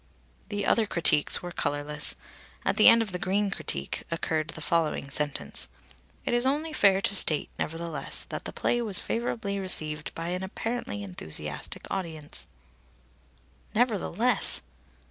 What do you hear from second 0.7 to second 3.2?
critiques were colourless. At the end of the